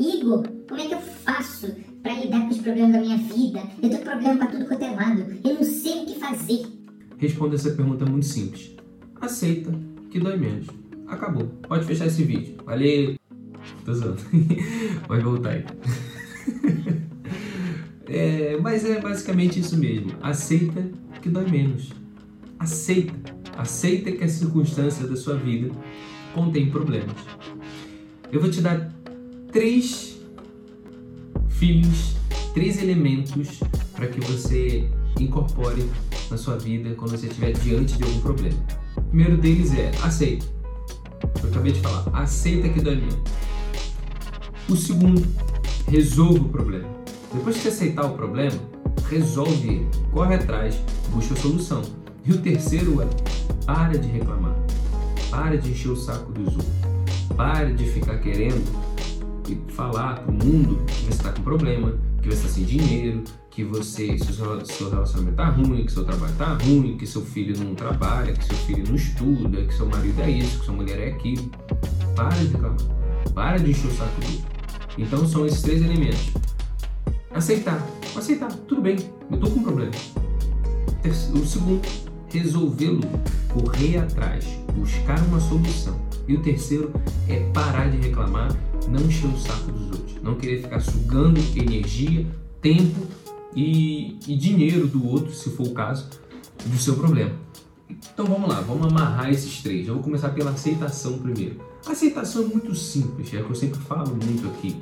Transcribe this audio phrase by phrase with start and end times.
[0.00, 3.62] Igor, como é que eu faço para lidar com os problemas da minha vida?
[3.82, 5.26] Eu com problema para tudo quanto é lado.
[5.44, 6.66] Eu não sei o que fazer.
[7.18, 8.76] Responda essa pergunta muito simples.
[9.20, 9.72] Aceita
[10.10, 10.66] que dói menos.
[11.06, 11.46] Acabou.
[11.66, 12.56] Pode fechar esse vídeo.
[12.64, 13.16] Valeu.
[13.84, 14.20] Tô zoando.
[15.08, 15.64] Pode voltar aí.
[18.06, 20.12] é, mas é basicamente isso mesmo.
[20.22, 20.88] Aceita
[21.20, 21.92] que dói menos.
[22.58, 23.14] Aceita.
[23.56, 25.70] Aceita que a circunstância da sua vida
[26.34, 27.16] contém problemas.
[28.30, 28.92] Eu vou te dar
[29.58, 30.16] três
[31.48, 32.14] feelings,
[32.54, 33.58] três elementos
[33.92, 35.84] para que você incorpore
[36.30, 38.56] na sua vida quando você estiver diante de algum problema.
[38.96, 40.46] O primeiro deles é aceita.
[41.42, 43.18] Eu acabei de falar, aceita dói menos.
[44.68, 45.26] O segundo,
[45.88, 46.88] resolva o problema.
[47.34, 48.56] Depois que você aceitar o problema,
[49.10, 50.78] resolve ele, corre atrás,
[51.10, 51.82] busca a solução.
[52.24, 53.08] E o terceiro é,
[53.66, 54.54] para de reclamar,
[55.28, 58.87] para de encher o saco dos outros, para de ficar querendo
[59.68, 63.64] falar para o mundo que você está com problema, que você está sem dinheiro, que
[63.64, 67.74] você, que seu relacionamento está ruim, que seu trabalho está ruim, que seu filho não
[67.74, 71.08] trabalha, que seu filho não estuda, que seu marido é isso, que sua mulher é
[71.08, 71.50] aquilo.
[72.14, 72.76] Para de reclamar,
[73.34, 74.20] para de encher o saco.
[74.96, 76.32] Então são esses três elementos.
[77.32, 77.84] Aceitar,
[78.16, 78.96] aceitar, tudo bem,
[79.30, 79.92] eu tô com um problema.
[81.34, 81.82] O segundo,
[82.28, 83.00] resolvê-lo,
[83.52, 85.98] correr atrás, buscar uma solução.
[86.26, 86.92] E o terceiro
[87.28, 88.54] é parar de reclamar,
[88.90, 92.26] não encher o saco dos outros, não querer ficar sugando energia,
[92.60, 93.06] tempo
[93.54, 96.08] e, e dinheiro do outro, se for o caso,
[96.66, 97.32] do seu problema.
[97.88, 99.86] Então vamos lá, vamos amarrar esses três.
[99.86, 101.60] Eu vou começar pela aceitação primeiro.
[101.86, 104.76] A aceitação é muito simples, é o que eu sempre falo muito aqui.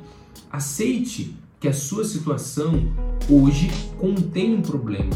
[0.51, 2.91] Aceite que a sua situação
[3.29, 5.11] hoje contém um problema.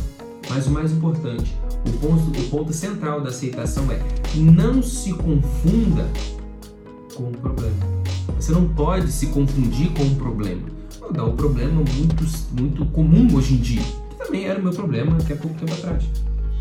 [0.49, 1.55] Mas o mais importante,
[1.87, 3.99] o ponto, o ponto central da aceitação é
[4.35, 6.09] não se confunda
[7.15, 8.00] com o problema.
[8.35, 10.61] Você não pode se confundir com o problema.
[10.99, 12.25] Vou um problema muito,
[12.57, 16.03] muito comum hoje em dia, que também era o meu problema até pouco tempo atrás.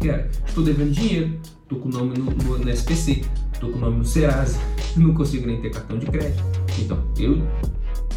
[0.01, 3.23] Que era, estou devendo dinheiro, estou com o nome no, no, no SPC,
[3.53, 4.59] estou com o nome no Serasa,
[4.97, 6.43] não consigo nem ter cartão de crédito.
[6.79, 7.47] Então, eu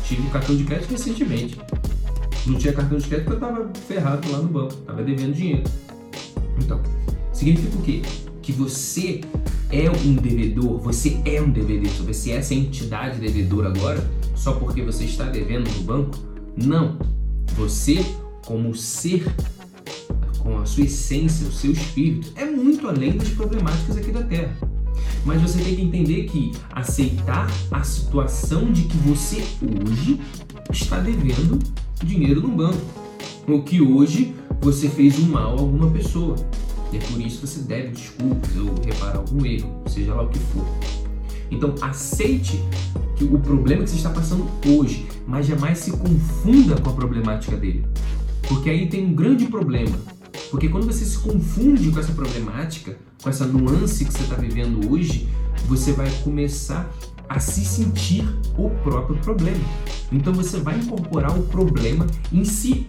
[0.03, 1.59] tive cartão de crédito recentemente.
[2.45, 5.63] Não tinha cartão de crédito porque eu estava ferrado lá no banco, estava devendo dinheiro.
[6.57, 6.81] Então,
[7.31, 8.01] significa o quê?
[8.41, 9.21] Que você
[9.73, 14.83] é um devedor, você é um devedor, você é essa entidade devedora agora só porque
[14.83, 16.19] você está devendo no banco?
[16.55, 16.99] Não.
[17.55, 18.05] Você,
[18.45, 19.25] como ser,
[20.37, 24.55] com a sua essência, o seu espírito, é muito além das problemáticas aqui da Terra.
[25.25, 29.43] Mas você tem que entender que aceitar a situação de que você
[29.87, 30.19] hoje
[30.71, 31.57] está devendo
[32.03, 32.81] dinheiro no banco.
[33.47, 36.35] Ou que hoje você fez um mal a alguma pessoa.
[36.93, 40.65] E por isso você deve desculpas ou reparar algum erro, seja lá o que for.
[41.49, 42.63] Então aceite
[43.15, 47.57] que o problema que você está passando hoje, mas jamais se confunda com a problemática
[47.57, 47.85] dele.
[48.47, 49.97] Porque aí tem um grande problema.
[50.51, 54.91] Porque quando você se confunde com essa problemática, com essa nuance que você está vivendo
[54.91, 55.27] hoje,
[55.67, 56.91] você vai começar
[57.27, 58.23] a se sentir
[58.57, 59.63] o próprio problema.
[60.11, 62.87] Então você vai incorporar o problema em si.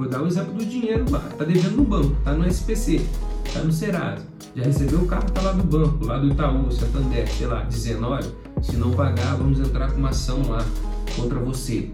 [0.00, 1.18] Vou dar o exemplo do dinheiro lá.
[1.18, 3.02] Tá devendo no banco, tá no SPC,
[3.52, 4.26] tá no Serasa.
[4.56, 8.06] Já recebeu o carro, tá lá do banco, lá do Itaú, Santander, sei lá, dizendo,
[8.06, 8.26] olha,
[8.62, 10.64] se não pagar, vamos entrar com uma ação lá
[11.14, 11.90] contra você.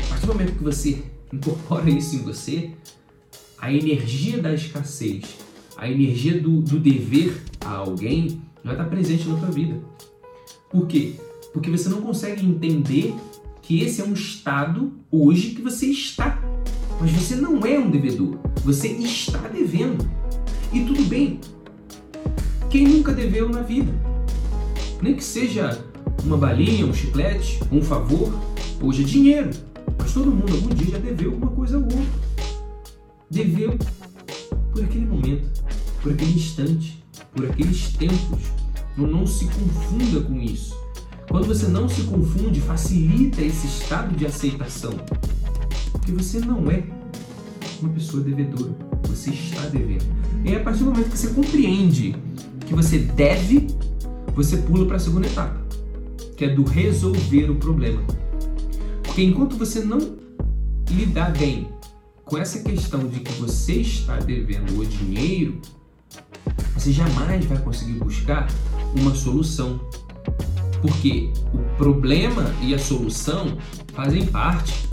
[0.00, 1.02] A partir do momento que você
[1.32, 2.70] incorpora isso em você,
[3.58, 5.24] a energia da escassez,
[5.76, 9.76] a energia do, do dever a alguém já está presente na tua vida.
[10.70, 11.14] Por quê?
[11.52, 13.12] Porque você não consegue entender
[13.60, 16.40] que esse é um estado hoje que você está.
[17.02, 18.38] Mas você não é um devedor.
[18.64, 20.08] Você está devendo.
[20.72, 21.40] E tudo bem.
[22.70, 23.92] Quem nunca deveu na vida?
[25.02, 25.84] Nem que seja
[26.24, 28.32] uma balinha, um chiclete, um favor.
[28.80, 29.50] Hoje é dinheiro.
[29.98, 31.98] Mas todo mundo algum dia já deveu alguma coisa ou outra.
[33.28, 33.76] Deveu
[34.72, 35.50] por aquele momento,
[36.00, 37.04] por aquele instante,
[37.34, 38.42] por aqueles tempos.
[38.96, 40.72] Não, não se confunda com isso.
[41.28, 44.92] Quando você não se confunde, facilita esse estado de aceitação.
[45.92, 46.82] Porque você não é
[47.80, 48.74] uma pessoa devedora.
[49.08, 50.04] Você está devendo.
[50.44, 52.16] E a partir do momento que você compreende
[52.66, 53.68] que você deve,
[54.34, 55.60] você pula para a segunda etapa,
[56.36, 58.02] que é do resolver o problema.
[59.02, 60.16] Porque enquanto você não
[60.90, 61.68] lidar bem
[62.24, 65.60] com essa questão de que você está devendo o dinheiro,
[66.74, 68.48] você jamais vai conseguir buscar
[68.96, 69.80] uma solução.
[70.80, 73.58] Porque o problema e a solução
[73.92, 74.88] fazem parte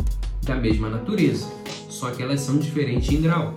[0.49, 1.47] da mesma natureza,
[1.89, 3.53] só que elas são diferentes em grau.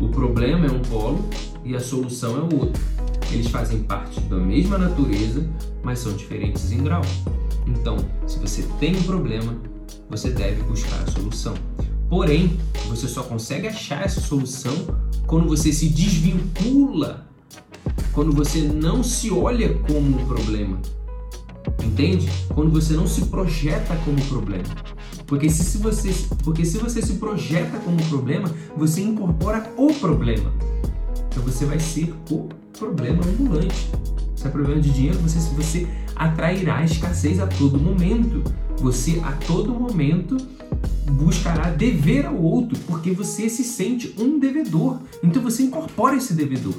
[0.00, 1.24] O problema é um polo
[1.64, 2.82] e a solução é o outro.
[3.30, 5.48] Eles fazem parte da mesma natureza,
[5.84, 7.02] mas são diferentes em grau.
[7.68, 7.96] Então,
[8.26, 9.56] se você tem um problema,
[10.10, 11.54] você deve buscar a solução.
[12.10, 12.58] Porém,
[12.88, 14.74] você só consegue achar essa solução
[15.28, 17.28] quando você se desvincula,
[18.12, 20.80] quando você não se olha como um problema.
[21.82, 22.28] Entende?
[22.52, 24.93] Quando você não se projeta como problema.
[25.26, 30.52] Porque se, se, você, porque se você se projeta como problema, você incorpora o problema.
[31.28, 32.48] Então você vai ser o
[32.78, 33.90] problema ambulante.
[34.36, 38.42] Se é problema de dinheiro, você, você atrairá escassez a todo momento.
[38.78, 40.36] Você a todo momento
[41.12, 45.00] buscará dever ao outro, porque você se sente um devedor.
[45.22, 46.74] Então você incorpora esse devedor.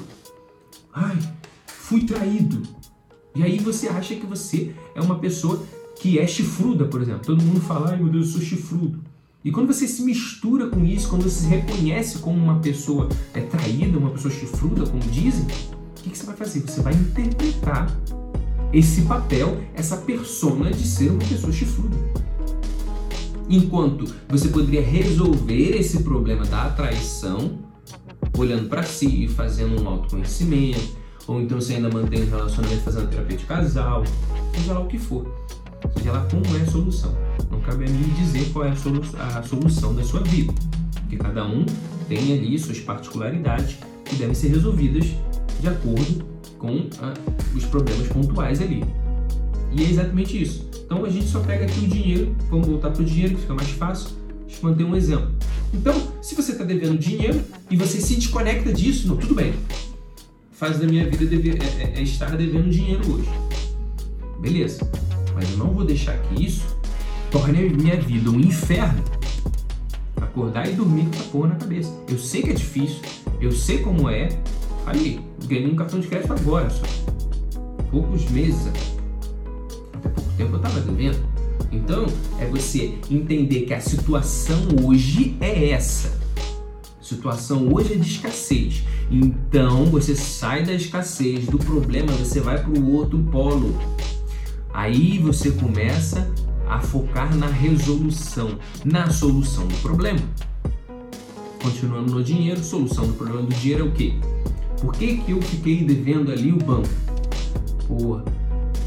[0.92, 1.18] Ai,
[1.66, 2.62] fui traído.
[3.34, 5.62] E aí você acha que você é uma pessoa
[5.96, 7.22] que é chifruda, por exemplo.
[7.24, 9.00] Todo mundo fala, ai meu Deus, eu sou chifrudo.
[9.44, 13.40] E quando você se mistura com isso, quando você se reconhece como uma pessoa é,
[13.40, 16.60] traída, uma pessoa chifruda, como dizem, o que, que você vai fazer?
[16.60, 17.96] Você vai interpretar
[18.72, 21.96] esse papel, essa persona de ser uma pessoa chifruda.
[23.48, 27.58] Enquanto você poderia resolver esse problema da traição
[28.36, 30.96] olhando para si, fazendo um autoconhecimento,
[31.26, 34.02] ou então você ainda mantém um relacionamento fazendo terapia de casal,
[34.54, 35.26] seja lá o que for,
[35.96, 37.16] seja lá como é a solução.
[37.50, 40.52] Não cabe a mim dizer qual é a, a solução da sua vida,
[41.00, 41.64] porque cada um
[42.08, 45.06] tem ali suas particularidades que devem ser resolvidas
[45.60, 46.24] de acordo
[46.58, 47.14] com a,
[47.56, 48.84] os problemas pontuais ali.
[49.72, 50.68] E é exatamente isso.
[50.84, 53.54] Então a gente só pega aqui o dinheiro, vamos voltar para o dinheiro que fica
[53.54, 54.10] mais fácil.
[54.46, 55.34] Deixa eu manter um exemplo.
[55.74, 59.52] Então, se você está devendo dinheiro e você se desconecta disso, não, tudo bem
[60.56, 63.28] fase da minha vida é, é, é estar devendo dinheiro hoje.
[64.40, 64.90] Beleza,
[65.36, 66.64] mas eu não vou deixar que isso
[67.30, 69.04] torne a minha vida um inferno.
[70.20, 71.94] Acordar e dormir com essa porra na cabeça.
[72.08, 73.02] Eu sei que é difícil,
[73.38, 74.30] eu sei como é.
[74.84, 76.84] Falei, ganhei um cartão de crédito agora só.
[77.90, 78.66] Poucos meses
[79.92, 81.18] até pouco tempo eu estava devendo.
[81.70, 82.06] Então,
[82.40, 86.18] é você entender que a situação hoje é essa.
[86.98, 88.84] A situação hoje é de escassez.
[89.10, 93.74] Então você sai da escassez, do problema, você vai para o outro polo.
[94.76, 96.30] Aí você começa
[96.68, 100.20] a focar na resolução, na solução do problema.
[101.62, 104.12] Continuando no dinheiro, solução do problema do dinheiro é o quê?
[104.78, 106.90] Por que, que eu fiquei devendo ali o banco?
[107.88, 108.20] Pô,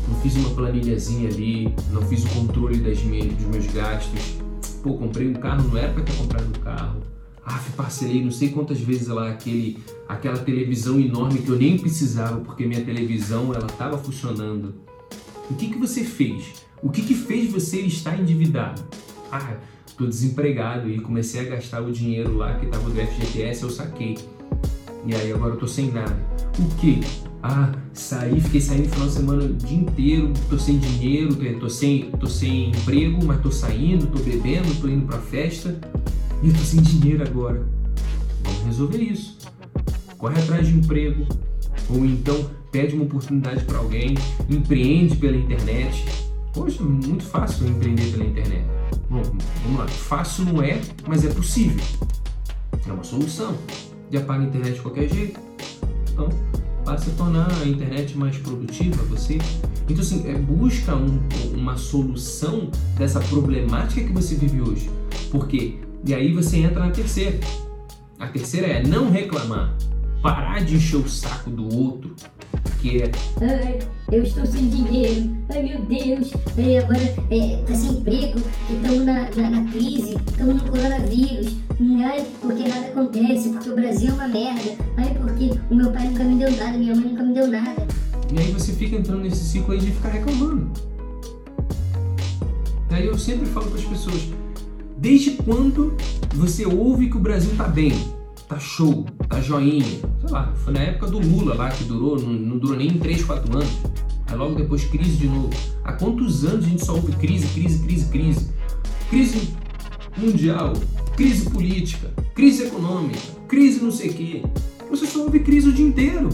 [0.07, 4.37] não fiz uma planilhazinha ali, não fiz o controle das minhas, dos meus gastos.
[4.83, 7.01] Pô, comprei um carro, não era para ter comprado um carro
[7.49, 12.39] ah, parcelei não sei quantas vezes lá aquele, aquela televisão enorme que eu nem precisava
[12.41, 14.75] porque minha televisão ela estava funcionando.
[15.49, 16.63] O que, que você fez?
[16.81, 18.83] O que, que fez você estar endividado?
[19.31, 23.69] Ah, estou desempregado e comecei a gastar o dinheiro lá que estava do FGTS, eu
[23.69, 24.17] saquei.
[25.05, 26.15] E aí agora eu tô sem nada.
[26.59, 26.99] O que?
[27.41, 31.69] Ah, saí, fiquei saindo no final de semana o dia inteiro, tô sem dinheiro, tô
[31.69, 35.79] sem, tô sem emprego, mas tô saindo, tô bebendo, tô indo pra festa
[36.43, 37.65] e eu tô sem dinheiro agora.
[38.43, 39.37] Vamos resolver isso.
[40.17, 41.25] Corre atrás de emprego,
[41.89, 44.15] ou então pede uma oportunidade para alguém,
[44.49, 46.05] empreende pela internet.
[46.53, 48.65] Poxa, muito fácil empreender pela internet.
[49.09, 49.21] Bom,
[49.63, 49.87] vamos lá.
[49.87, 51.83] Fácil não é, mas é possível.
[52.87, 53.57] É uma solução.
[54.11, 55.39] Já paga a internet de qualquer jeito.
[56.11, 56.29] Então,
[56.83, 59.37] passa a tornar a internet mais produtiva você.
[59.87, 61.19] Então, assim, é, busca um,
[61.53, 64.89] uma solução dessa problemática que você vive hoje.
[65.31, 67.39] Porque e aí você entra na terceira.
[68.17, 69.75] A terceira é não reclamar,
[70.21, 72.15] parar de encher o saco do outro,
[72.81, 73.11] que é.
[73.41, 73.79] Ai,
[74.11, 79.29] eu estou sem dinheiro, ai meu Deus, ai, agora é, tá sem emprego, estamos na,
[79.35, 81.55] na, na, crise, estamos no coronavírus,
[82.05, 86.07] ai, porque nada acontece, porque o Brasil é uma merda, ai, porque o meu pai
[86.07, 87.87] nunca me deu nada, minha mãe nunca me deu nada.
[88.33, 90.69] E aí você fica entrando nesse ciclo aí de ficar reclamando.
[92.89, 94.29] Daí eu sempre falo para as pessoas,
[94.99, 95.95] Desde quando
[96.35, 97.93] você ouve que o Brasil tá bem,
[98.49, 99.85] tá show, tá joinha?
[99.85, 103.23] Sei lá, foi na época do Lula lá que durou, não, não durou nem 3,
[103.23, 103.69] 4 anos.
[104.25, 105.51] Aí logo depois crise de novo.
[105.83, 108.49] Há quantos anos a gente só ouve crise, crise, crise, crise?
[109.09, 109.53] Crise
[110.17, 110.73] mundial,
[111.15, 114.43] crise política, crise econômica, crise não sei o quê.
[114.89, 116.29] Você só ouve crise o dia inteiro.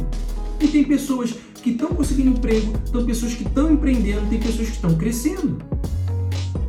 [0.61, 4.75] E tem pessoas que estão conseguindo emprego, tem pessoas que estão empreendendo, tem pessoas que
[4.75, 5.57] estão crescendo.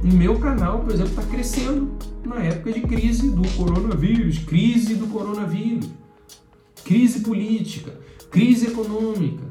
[0.02, 1.96] O meu canal, por exemplo, está crescendo
[2.26, 5.88] na época de crise do coronavírus, crise do coronavírus,
[6.84, 7.98] crise política,
[8.30, 9.44] crise econômica.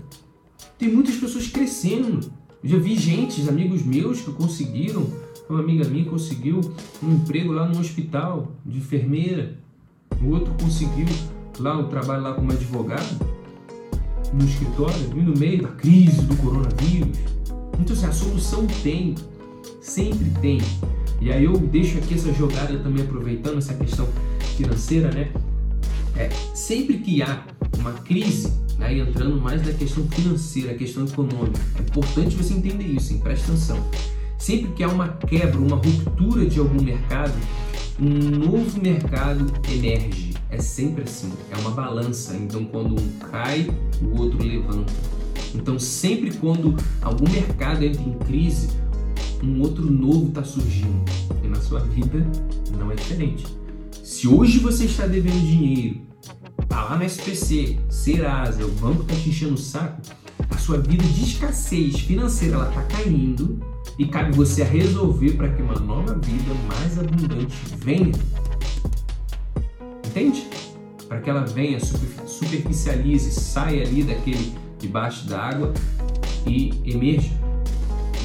[0.78, 2.32] Tem muitas pessoas crescendo.
[2.64, 5.08] Eu já vi gente, amigos meus que conseguiram,
[5.50, 6.60] uma amiga minha conseguiu
[7.02, 9.58] um emprego lá no hospital de enfermeira,
[10.22, 11.08] o outro conseguiu
[11.60, 13.36] lá o trabalho lá como advogado
[14.34, 17.18] no escritório, no meio da crise do coronavírus.
[17.80, 19.16] Então, assim, a solução tem.
[19.82, 20.60] Sempre tem.
[21.22, 24.08] E aí eu deixo aqui essa jogada também aproveitando essa questão
[24.58, 25.32] financeira, né?
[26.16, 27.44] É, sempre que há
[27.78, 33.14] uma crise, aí entrando mais na questão financeira, questão econômica, é importante você entender isso,
[33.14, 33.20] hein?
[33.20, 33.78] preste atenção.
[34.38, 37.34] Sempre que há uma quebra, uma ruptura de algum mercado,
[38.00, 40.34] um novo mercado emerge.
[40.50, 42.36] É sempre assim, é uma balança.
[42.36, 43.68] Então, quando um cai,
[44.02, 44.94] o outro levanta.
[45.54, 48.70] Então, sempre quando algum mercado entra em crise,
[49.44, 51.04] um outro novo está surgindo.
[51.44, 52.26] E na sua vida
[52.78, 53.46] não é diferente.
[54.04, 56.02] Se hoje você está devendo dinheiro,
[56.68, 60.02] tá lá na SPC, Serasa, o banco está te enchendo o saco,
[60.50, 63.60] a sua vida de escassez financeira ela está caindo
[63.98, 68.12] e cabe você a resolver para que uma nova vida mais abundante venha.
[70.06, 70.48] Entende?
[71.08, 75.74] Para que ela venha, superficialize, saia ali daquele debaixo da água
[76.46, 77.32] e emerja.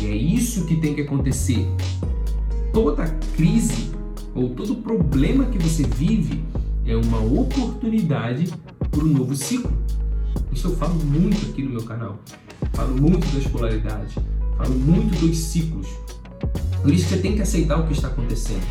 [0.00, 1.66] E é isso que tem que acontecer.
[2.72, 3.90] Toda crise
[4.34, 6.42] ou todo problema que você vive
[6.86, 8.50] é uma oportunidade
[8.90, 9.70] para um novo ciclo.
[10.50, 12.18] Isso eu falo muito aqui no meu canal.
[12.72, 14.14] Falo muito das polaridades,
[14.56, 15.86] falo muito dos ciclos.
[16.82, 18.66] Por isso que você tem que aceitar o que está acontecendo.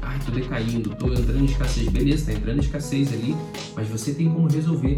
[0.00, 1.88] Ai, tô decaindo, tô entrando em escassez.
[1.88, 3.36] Beleza, tá entrando em escassez ali,
[3.76, 4.96] mas você tem como resolver.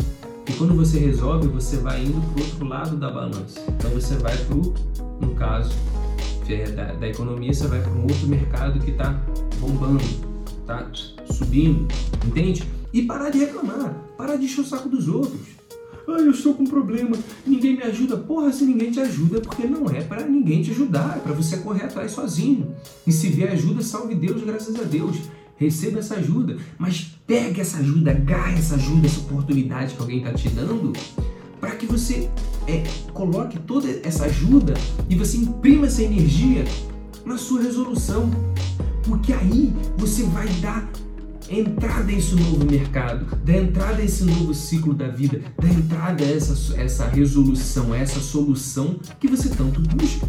[0.48, 3.60] E quando você resolve, você vai indo para o outro lado da balança.
[3.68, 4.56] Então você vai para
[5.20, 5.72] no caso
[6.52, 9.12] é da, da economia, você vai para um outro mercado que está
[9.58, 10.02] bombando,
[10.66, 10.86] tá
[11.30, 11.86] subindo,
[12.26, 12.64] entende?
[12.92, 15.40] E parar de reclamar, parar de encher o saco dos outros.
[16.06, 18.16] Ah, eu estou com um problema, ninguém me ajuda.
[18.16, 21.32] Porra, se ninguém te ajuda, é porque não é para ninguém te ajudar, é para
[21.32, 22.74] você correr atrás sozinho.
[23.06, 25.16] E se vier ajuda, salve Deus, graças a Deus.
[25.56, 30.32] Receba essa ajuda, mas pegue essa ajuda, agarre essa ajuda, essa oportunidade que alguém está
[30.32, 30.92] te dando,
[31.60, 32.28] para que você
[32.66, 34.74] é, coloque toda essa ajuda
[35.08, 36.64] e você imprima essa energia
[37.24, 38.30] na sua resolução.
[39.04, 40.88] Porque aí você vai dar
[41.50, 46.24] entrada a esse novo mercado, dar entrada a esse novo ciclo da vida, dar entrada
[46.24, 50.26] a essa, essa resolução, a essa solução que você tanto busca.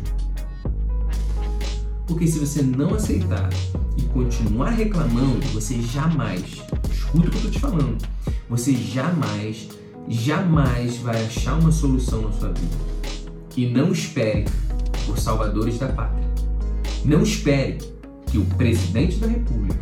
[2.08, 3.50] Porque se você não aceitar
[3.98, 6.44] e continuar reclamando, você jamais,
[6.92, 7.98] escuta o que eu estou te falando,
[8.48, 9.68] você jamais,
[10.08, 12.76] jamais vai achar uma solução na sua vida.
[13.58, 14.46] E não espere
[15.06, 16.28] por salvadores da pátria.
[17.04, 17.80] Não espere
[18.28, 19.80] que o presidente da República,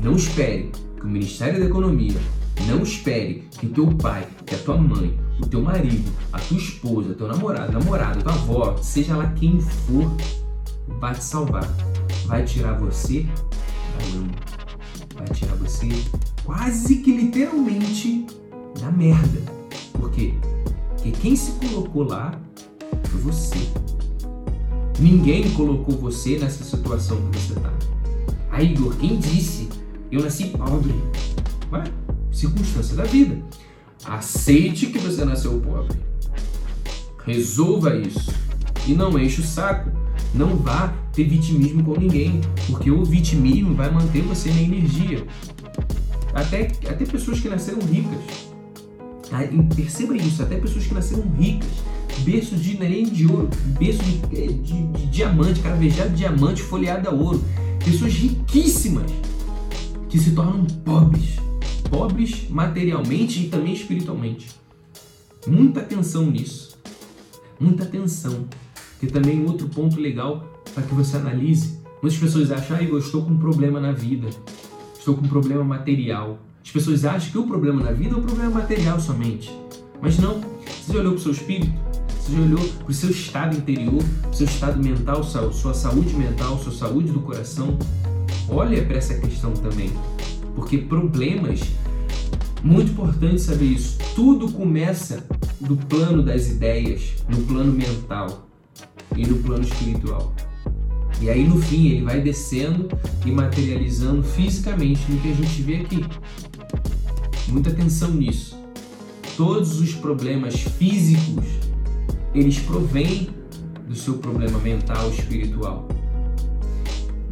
[0.00, 2.18] não espere que o Ministério da Economia,
[2.68, 6.56] não espere que o teu pai, que a tua mãe, o teu marido, a tua
[6.56, 10.10] esposa, teu namorado, namorada, tua avó, seja lá quem for,
[11.00, 11.68] vai te salvar.
[12.26, 13.26] Vai tirar você
[15.14, 15.88] Vai tirar você
[16.44, 18.26] quase que literalmente
[18.80, 19.40] da merda.
[19.92, 20.34] Por quê?
[20.88, 22.38] Porque quem se colocou lá
[23.04, 23.68] foi você.
[24.98, 27.72] Ninguém colocou você nessa situação que você está.
[28.50, 29.68] Aí, Igor, quem disse?
[30.10, 30.94] Eu nasci pobre.
[31.72, 31.84] Ué,
[32.32, 33.42] circunstância da vida.
[34.04, 35.98] Aceite que você nasceu pobre.
[37.24, 38.32] Resolva isso.
[38.86, 39.90] E não enche o saco.
[40.34, 45.24] Não vá ter vitimismo com ninguém, porque o vitimismo vai manter você na energia.
[46.34, 48.48] Até, até pessoas que nasceram ricas.
[49.30, 49.38] Tá?
[49.74, 51.70] Perceba isso, até pessoas que nasceram ricas
[52.22, 57.12] berço de nem de ouro, berço de, de, de diamante, caravejado de diamante, folheado a
[57.12, 57.42] ouro.
[57.84, 59.10] Pessoas riquíssimas
[60.08, 61.36] que se tornam pobres.
[61.90, 64.48] Pobres materialmente e também espiritualmente.
[65.46, 66.78] Muita atenção nisso.
[67.60, 68.46] Muita atenção.
[68.98, 71.78] Que também outro ponto legal para que você analise.
[72.02, 74.28] Muitas pessoas acham, ah, eu estou com um problema na vida.
[74.98, 76.38] Estou com um problema material.
[76.62, 79.54] As pessoas acham que o problema na vida é um problema material somente.
[80.00, 80.40] Mas não.
[80.66, 81.72] Você já olhou para o seu espírito?
[82.08, 84.02] Você já olhou para o seu estado interior,
[84.32, 87.78] seu estado mental, sua saúde mental, sua saúde do coração?
[88.48, 89.90] Olha para essa questão também.
[90.54, 91.60] Porque problemas,
[92.62, 95.26] muito importante saber isso, tudo começa
[95.60, 98.48] do plano das ideias, no plano mental
[99.16, 100.32] e no plano espiritual.
[101.20, 102.88] E aí no fim ele vai descendo
[103.24, 106.04] e materializando fisicamente no que a gente vê aqui.
[107.48, 108.58] Muita atenção nisso.
[109.36, 111.44] Todos os problemas físicos
[112.34, 113.30] eles provêm
[113.86, 115.88] do seu problema mental espiritual.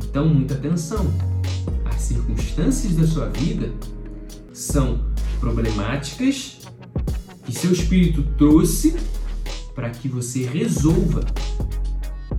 [0.04, 1.06] Então, muita atenção.
[1.84, 3.72] As circunstâncias da sua vida
[4.52, 5.00] são
[5.40, 6.60] problemáticas
[7.44, 8.94] que seu espírito trouxe
[9.74, 11.24] para que você resolva.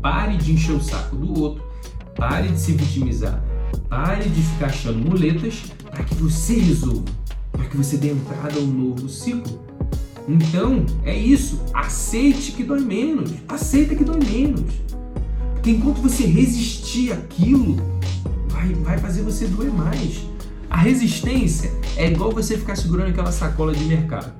[0.04, 1.64] Pare de encher o saco do outro,
[2.14, 3.42] pare de se vitimizar,
[3.88, 7.06] pare de ficar achando muletas para que você resolva,
[7.54, 9.62] para que você dê entrada a um novo ciclo.
[10.28, 11.62] Então, é isso.
[11.74, 13.32] Aceite que dói menos.
[13.48, 14.74] Aceita que dói menos.
[15.54, 17.78] Porque enquanto você resistir aquilo,
[18.50, 20.26] vai, vai fazer você doer mais.
[20.70, 24.34] A resistência é igual você ficar segurando aquela sacola de mercado.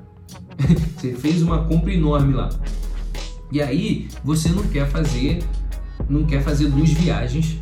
[1.00, 2.50] você fez uma compra enorme lá.
[3.54, 5.44] E aí você não quer fazer,
[6.10, 7.60] não quer fazer duas viagens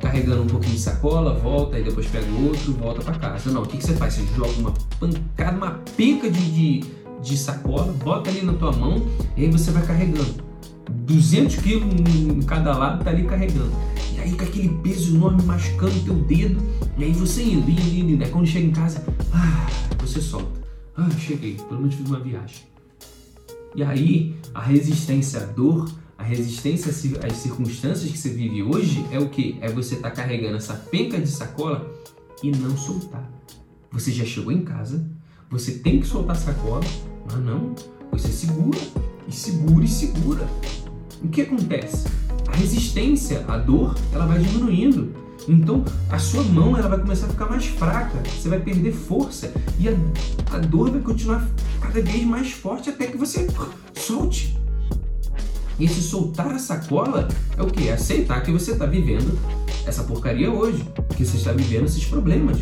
[0.00, 3.52] carregando um pouquinho de sacola, volta e depois pega outro, volta para casa.
[3.52, 4.14] Não, o que, que, você faz?
[4.14, 6.84] Você joga uma pancada, uma pica de, de,
[7.22, 9.06] de sacola, bota ali na tua mão
[9.36, 10.50] e aí você vai carregando.
[10.90, 13.70] 200 quilos em cada lado tá ali carregando.
[14.12, 16.60] E aí com aquele peso enorme machucando teu dedo,
[16.98, 18.24] e aí você indo, indo, indo, indo.
[18.24, 19.68] Aí quando chega em casa, ah,
[20.00, 20.60] você solta.
[20.96, 22.69] Ah, cheguei, pelo menos fiz uma viagem.
[23.74, 29.18] E aí a resistência à dor, a resistência às circunstâncias que você vive hoje é
[29.18, 29.58] o que?
[29.60, 31.90] É você estar tá carregando essa penca de sacola
[32.42, 33.30] e não soltar.
[33.92, 35.04] Você já chegou em casa,
[35.48, 36.84] você tem que soltar a sacola,
[37.24, 37.74] mas não,
[38.12, 38.78] você segura,
[39.26, 40.48] e segura, e segura.
[41.22, 42.08] O que acontece?
[42.48, 45.14] A resistência à dor, ela vai diminuindo.
[45.48, 49.52] Então, a sua mão ela vai começar a ficar mais fraca, você vai perder força
[49.78, 49.92] e a,
[50.52, 51.48] a dor vai continuar
[51.80, 53.46] cada vez mais forte até que você
[53.94, 54.58] solte.
[55.78, 57.88] E esse soltar a sacola é o que?
[57.88, 59.38] É aceitar que você está vivendo
[59.86, 60.84] essa porcaria hoje,
[61.16, 62.58] que você está vivendo esses problemas.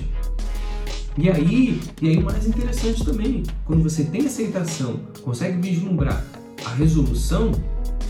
[1.17, 6.25] E aí, e aí o mais interessante também, quando você tem aceitação, consegue vislumbrar
[6.65, 7.51] a resolução,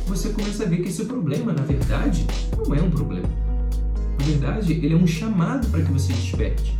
[0.06, 3.47] você começa a ver que esse problema, na verdade, não é um problema.
[4.18, 6.76] Na verdade, ele é um chamado para que você desperte.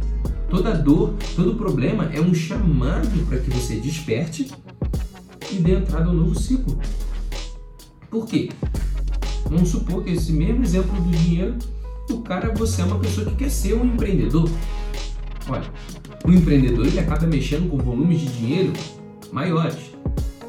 [0.49, 4.51] Toda dor, todo problema é um chamado para que você desperte
[5.51, 6.79] e dê entrada ao novo ciclo.
[8.11, 8.49] Por quê?
[9.45, 11.57] Vamos supor que esse mesmo exemplo do dinheiro,
[12.11, 14.49] o cara, você é uma pessoa que quer ser um empreendedor.
[15.49, 15.71] Olha,
[16.25, 18.73] o empreendedor ele acaba mexendo com volumes de dinheiro
[19.33, 19.91] maiores.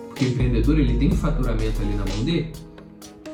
[0.07, 2.51] Porque o empreendedor ele tem um faturamento ali na mão dele.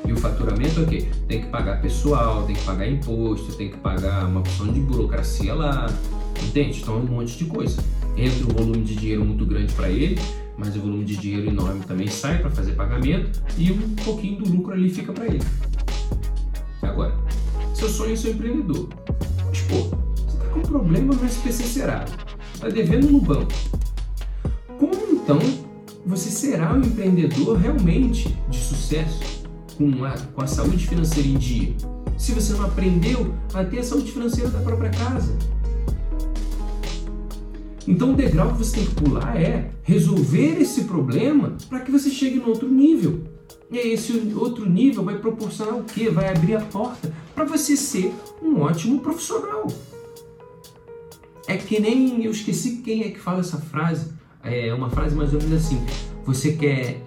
[0.06, 1.08] E o faturamento é o quê?
[1.26, 5.54] Tem que pagar pessoal, tem que pagar imposto, tem que pagar uma opção de burocracia
[5.54, 5.86] lá.
[6.42, 6.80] Entende?
[6.80, 7.82] Então é um monte de coisa.
[8.16, 10.18] Entra um volume de dinheiro muito grande para ele,
[10.56, 14.50] mas o volume de dinheiro enorme também sai para fazer pagamento e um pouquinho do
[14.50, 15.42] lucro ali fica para ele.
[16.82, 17.14] Agora,
[17.74, 18.88] seu sonho é ser empreendedor.
[19.46, 19.76] Mas, pô,
[20.14, 23.52] você está com um problema no SPC Serasa está devendo no banco.
[24.78, 25.38] Como então
[26.04, 29.35] você será um empreendedor realmente de sucesso
[29.76, 31.74] com a, com a saúde financeira em dia?
[32.16, 35.36] Se você não aprendeu a ter a saúde financeira da própria casa.
[37.86, 42.10] Então o degrau que você tem que pular é resolver esse problema para que você
[42.10, 43.22] chegue no outro nível.
[43.70, 46.08] E esse outro nível vai proporcionar o quê?
[46.08, 48.12] Vai abrir a porta para você ser
[48.42, 49.66] um ótimo profissional.
[51.48, 54.12] É que nem eu esqueci quem é que fala essa frase.
[54.42, 55.84] É uma frase mais ou menos assim:
[56.24, 57.02] você quer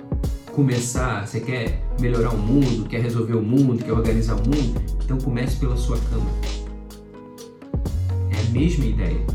[0.49, 5.17] começar, você quer melhorar o mundo, quer resolver o mundo, quer organizar o mundo, então
[5.17, 6.29] comece pela sua cama.
[8.31, 9.25] É a mesma ideia.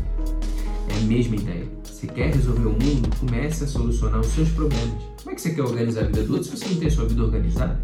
[0.89, 1.65] É a mesma ideia.
[1.83, 5.03] Você quer resolver o mundo, comece a solucionar os seus problemas.
[5.17, 7.07] Como é que você quer organizar a vida do outro se você não tem sua
[7.07, 7.83] vida organizada?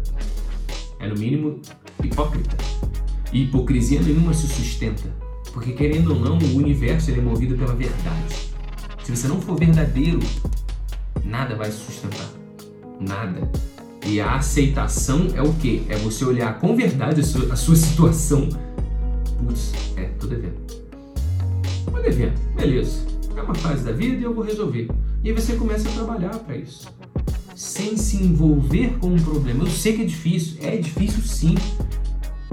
[1.00, 1.60] É no mínimo
[2.04, 2.56] hipócrita.
[3.32, 5.12] E hipocrisia nenhuma se sustenta.
[5.52, 8.52] Porque querendo ou não, o universo é movido pela verdade.
[9.02, 10.20] Se você não for verdadeiro,
[11.24, 12.41] nada vai se sustentar.
[13.06, 13.50] Nada.
[14.06, 15.84] E a aceitação é o que?
[15.88, 18.48] É você olhar com verdade a sua, a sua situação.
[19.38, 20.60] Putz, é, tô devendo.
[21.90, 23.06] Tô devendo, beleza.
[23.36, 24.88] É uma fase da vida e eu vou resolver.
[25.22, 26.88] E aí você começa a trabalhar para isso.
[27.54, 29.64] Sem se envolver com um problema.
[29.64, 31.54] Eu sei que é difícil, é difícil sim.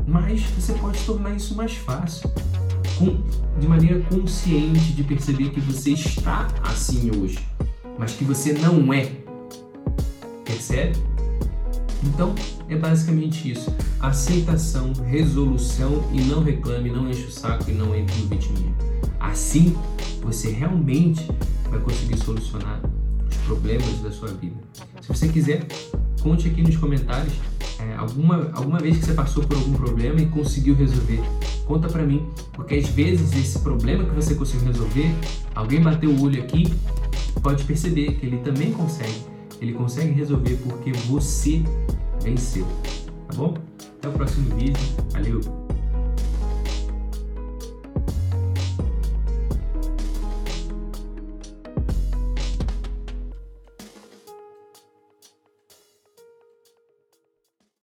[0.08, 2.32] Mas você pode tornar isso mais fácil
[2.98, 3.24] com,
[3.60, 7.40] de maneira consciente de perceber que você está assim hoje,
[7.98, 9.29] mas que você não é.
[10.60, 10.98] Percebe?
[12.04, 12.36] Então,
[12.68, 13.74] é basicamente isso.
[13.98, 18.76] Aceitação, resolução e não reclame, não enche o saco e não entre no vitimismo.
[19.22, 19.74] Assim,
[20.22, 21.26] você realmente
[21.70, 22.82] vai conseguir solucionar
[23.30, 24.58] os problemas da sua vida.
[25.02, 25.66] Se você quiser,
[26.22, 27.34] conte aqui nos comentários
[27.80, 31.22] é, alguma, alguma vez que você passou por algum problema e conseguiu resolver.
[31.66, 35.10] Conta pra mim, porque às vezes esse problema que você conseguiu resolver,
[35.56, 36.74] alguém bateu o olho aqui,
[37.42, 39.39] pode perceber que ele também consegue.
[39.62, 41.64] Ele consegue resolver porque você
[42.22, 42.66] venceu.
[43.28, 43.56] Tá bom?
[43.98, 44.78] Até o próximo vídeo.
[45.12, 45.59] Valeu!